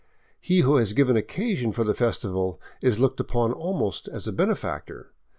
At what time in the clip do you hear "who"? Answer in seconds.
0.61-0.77